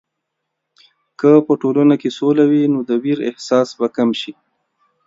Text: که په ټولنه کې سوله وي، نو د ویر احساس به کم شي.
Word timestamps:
که 1.19 1.29
په 1.45 1.53
ټولنه 1.61 1.95
کې 2.01 2.09
سوله 2.17 2.43
وي، 2.51 2.63
نو 2.73 2.79
د 2.89 2.91
ویر 3.03 3.19
احساس 3.29 3.67
به 3.77 3.87
کم 3.95 4.09
شي. 4.21 4.33